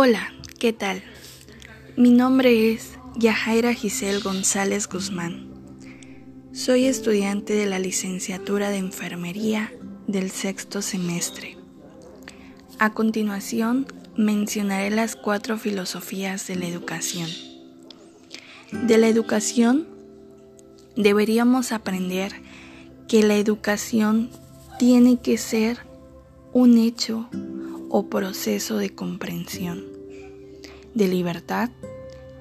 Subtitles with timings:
[0.00, 1.02] Hola, ¿qué tal?
[1.96, 5.48] Mi nombre es Yajaira Giselle González Guzmán.
[6.52, 9.72] Soy estudiante de la licenciatura de Enfermería
[10.06, 11.56] del sexto semestre.
[12.78, 17.28] A continuación, mencionaré las cuatro filosofías de la educación.
[18.70, 19.88] De la educación,
[20.94, 22.34] deberíamos aprender
[23.08, 24.30] que la educación
[24.78, 25.78] tiene que ser
[26.52, 27.28] un hecho
[27.90, 29.84] o proceso de comprensión,
[30.94, 31.70] de libertad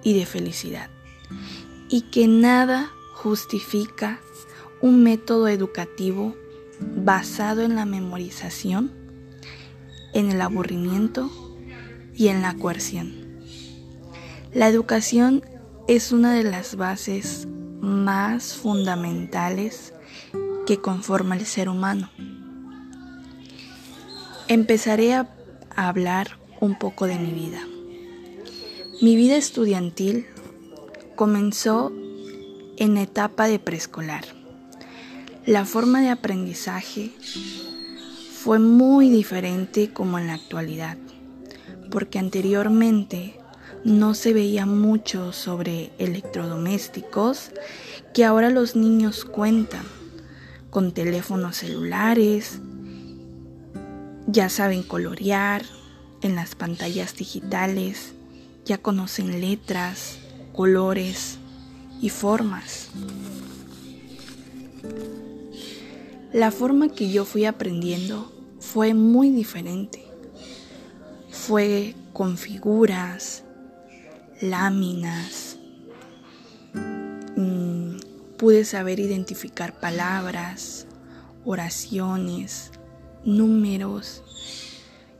[0.04, 0.90] y de felicidad,
[1.90, 4.20] y que nada justifica
[4.82, 6.36] un método educativo
[6.80, 8.92] basado en la memorización,
[10.14, 11.30] en el aburrimiento
[12.16, 13.14] y en la coerción.
[14.54, 15.44] La educación
[15.88, 17.48] es una de las bases
[17.80, 19.94] más fundamentales
[20.66, 22.10] que conforma el ser humano.
[24.48, 25.37] Empezaré a
[25.78, 27.62] hablar un poco de mi vida.
[29.00, 30.26] Mi vida estudiantil
[31.16, 31.92] comenzó
[32.78, 34.26] en etapa de preescolar.
[35.46, 37.12] La forma de aprendizaje
[38.34, 40.98] fue muy diferente como en la actualidad,
[41.92, 43.40] porque anteriormente
[43.84, 47.52] no se veía mucho sobre electrodomésticos
[48.14, 49.86] que ahora los niños cuentan
[50.72, 52.60] con teléfonos celulares,
[54.28, 55.64] ya saben colorear
[56.22, 58.14] en las pantallas digitales,
[58.66, 60.20] ya conocen letras,
[60.54, 61.38] colores
[62.02, 62.90] y formas.
[66.34, 70.06] La forma que yo fui aprendiendo fue muy diferente.
[71.32, 73.44] Fue con figuras,
[74.42, 75.58] láminas.
[77.38, 77.98] Mm,
[78.38, 80.86] pude saber identificar palabras,
[81.46, 82.72] oraciones,
[83.28, 84.24] números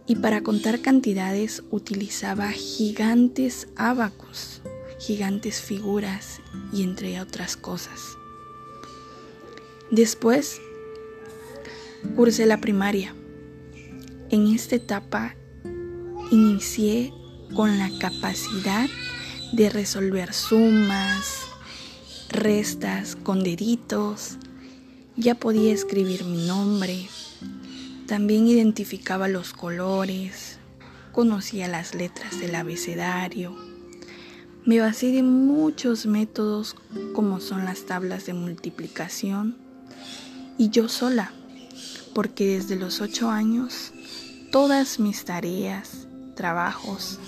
[0.08, 4.62] y para contar cantidades utilizaba gigantes abacos,
[5.00, 6.40] gigantes figuras
[6.72, 8.18] y entre otras cosas.
[9.92, 10.62] Después
[12.16, 13.14] cursé la primaria.
[14.30, 15.36] En esta etapa
[16.32, 17.14] inicié
[17.56, 18.90] con la capacidad
[19.54, 21.48] de resolver sumas,
[22.30, 24.38] restas con deditos,
[25.16, 27.08] ya podía escribir mi nombre,
[28.08, 30.60] también identificaba los colores,
[31.12, 33.54] conocía las letras del abecedario.
[34.64, 36.76] Me basé de muchos métodos
[37.14, 39.58] como son las tablas de multiplicación
[40.58, 41.34] y yo sola,
[42.14, 43.92] porque desde los ocho años
[44.52, 47.20] todas mis tareas, trabajos,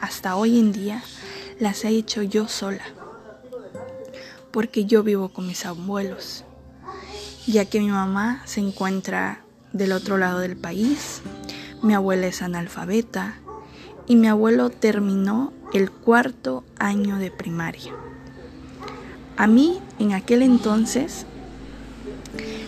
[0.00, 1.02] hasta hoy en día
[1.60, 2.84] las he hecho yo sola,
[4.50, 6.44] porque yo vivo con mis abuelos,
[7.46, 9.43] ya que mi mamá se encuentra
[9.74, 11.20] del otro lado del país.
[11.82, 13.34] Mi abuela es analfabeta
[14.06, 17.92] y mi abuelo terminó el cuarto año de primaria.
[19.36, 21.26] A mí, en aquel entonces,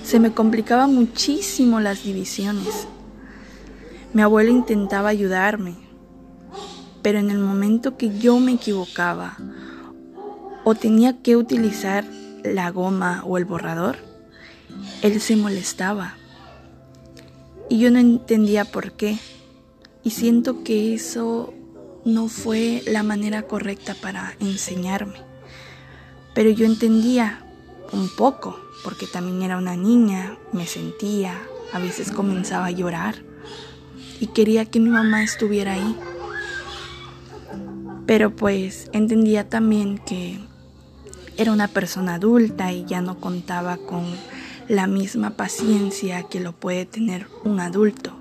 [0.05, 2.89] se me complicaba muchísimo las divisiones.
[4.13, 5.77] Mi abuelo intentaba ayudarme,
[7.03, 9.37] pero en el momento que yo me equivocaba
[10.65, 12.05] o tenía que utilizar
[12.43, 13.97] la goma o el borrador,
[15.03, 16.15] él se molestaba
[17.69, 19.19] y yo no entendía por qué.
[20.05, 21.53] Y siento que eso
[22.05, 25.19] no fue la manera correcta para enseñarme.
[26.35, 27.45] Pero yo entendía
[27.93, 33.17] un poco, porque también era una niña, me sentía, a veces comenzaba a llorar
[34.21, 35.97] y quería que mi mamá estuviera ahí.
[38.07, 40.39] Pero pues entendía también que
[41.37, 44.05] era una persona adulta y ya no contaba con
[44.69, 48.17] la misma paciencia que lo puede tener un adulto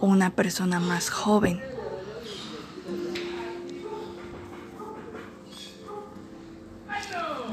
[0.00, 1.60] o una persona más joven.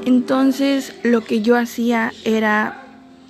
[0.06, 2.84] Entonces lo que yo hacía era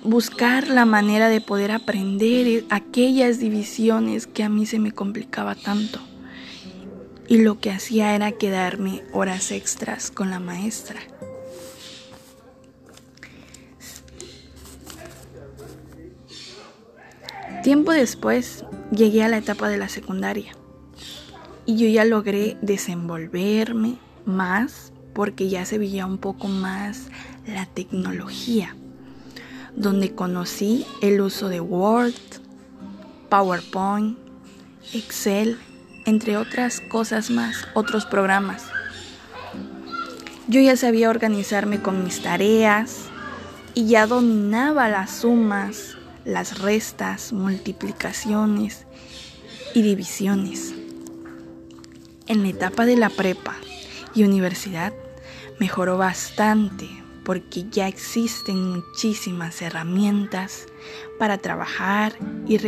[0.04, 6.00] buscar la manera de poder aprender aquellas divisiones que a mí se me complicaba tanto.
[7.26, 11.00] Y lo que hacía era quedarme horas extras con la maestra.
[17.68, 20.52] Tiempo después llegué a la etapa de la secundaria
[21.66, 27.08] y yo ya logré desenvolverme más porque ya se veía un poco más
[27.46, 28.74] la tecnología,
[29.76, 32.14] donde conocí el uso de Word,
[33.28, 34.16] PowerPoint,
[34.94, 35.58] Excel,
[36.06, 38.64] entre otras cosas más, otros programas.
[40.46, 43.10] Yo ya sabía organizarme con mis tareas
[43.74, 45.97] y ya dominaba las sumas,
[46.28, 48.86] las restas, multiplicaciones
[49.74, 50.74] y divisiones.
[52.26, 53.56] En la etapa de la prepa
[54.14, 54.92] y universidad
[55.58, 56.86] mejoró bastante
[57.24, 60.66] porque ya existen muchísimas herramientas
[61.18, 62.12] para trabajar
[62.46, 62.58] y,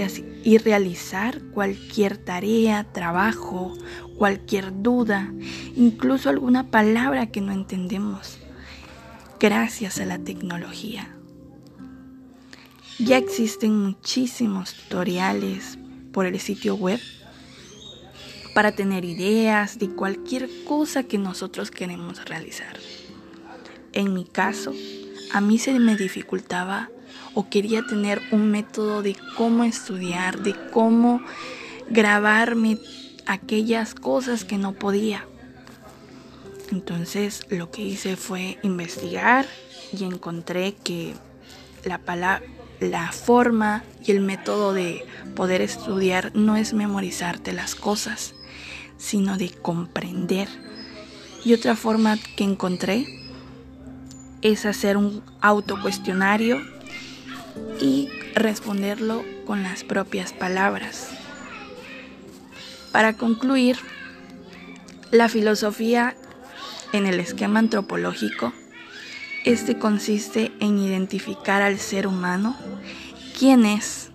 [0.59, 3.75] realizar cualquier tarea, trabajo,
[4.17, 5.35] cualquier duda,
[5.77, 8.39] incluso alguna palabra que no entendemos,
[9.39, 11.20] gracias a la tecnología.
[13.03, 15.79] Ya existen muchísimos tutoriales
[16.13, 17.01] por el sitio web
[18.55, 22.77] para tener ideas de cualquier cosa que nosotros queremos realizar.
[23.95, 24.75] En mi caso,
[25.33, 26.91] a mí se me dificultaba
[27.33, 31.23] o quería tener un método de cómo estudiar, de cómo
[31.89, 32.79] grabarme
[33.25, 35.25] aquellas cosas que no podía.
[36.71, 39.47] Entonces lo que hice fue investigar
[39.91, 41.15] y encontré que
[41.85, 42.43] la palabra
[42.81, 45.05] la forma y el método de
[45.37, 48.35] poder estudiar no es memorizarte las cosas,
[48.97, 50.49] sino de comprender.
[51.45, 53.07] Y otra forma que encontré
[54.43, 56.61] es hacer un autocuestionario
[57.81, 61.11] y responderlo con las propias palabras.
[62.93, 63.77] Para concluir,
[65.11, 66.17] la filosofía
[66.93, 68.53] en el esquema antropológico,
[69.45, 72.57] este consiste en identificar al ser humano,
[73.39, 74.11] quién es,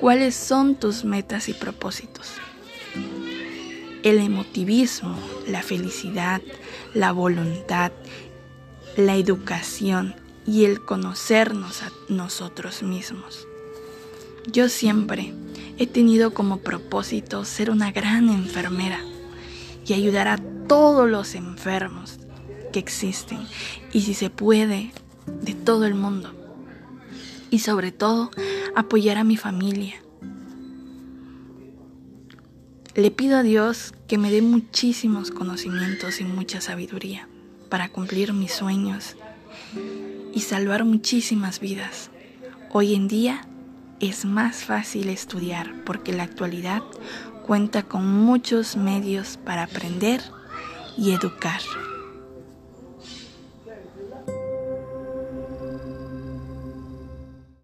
[0.00, 2.32] cuáles son tus metas y propósitos
[4.02, 5.16] el emotivismo,
[5.46, 6.40] la felicidad,
[6.94, 7.92] la voluntad,
[8.96, 10.14] la educación
[10.46, 13.46] y el conocernos a nosotros mismos.
[14.50, 15.34] Yo siempre
[15.78, 19.00] he tenido como propósito ser una gran enfermera
[19.86, 20.38] y ayudar a
[20.68, 22.18] todos los enfermos
[22.70, 23.38] que existen
[23.92, 24.92] y si se puede,
[25.42, 26.34] de todo el mundo.
[27.50, 28.30] Y sobre todo,
[28.74, 30.02] apoyar a mi familia
[32.98, 37.28] le pido a Dios que me dé muchísimos conocimientos y mucha sabiduría
[37.68, 39.14] para cumplir mis sueños
[40.34, 42.10] y salvar muchísimas vidas.
[42.70, 43.46] Hoy en día
[44.00, 46.82] es más fácil estudiar porque la actualidad
[47.46, 50.20] cuenta con muchos medios para aprender
[50.96, 51.60] y educar.